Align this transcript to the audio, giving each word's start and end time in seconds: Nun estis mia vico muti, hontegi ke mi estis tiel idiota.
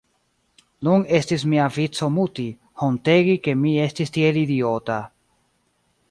Nun 0.85 1.03
estis 1.17 1.43
mia 1.51 1.67
vico 1.75 2.07
muti, 2.15 2.45
hontegi 2.83 3.35
ke 3.47 3.55
mi 3.65 3.73
estis 3.83 4.13
tiel 4.15 4.39
idiota. 4.45 4.97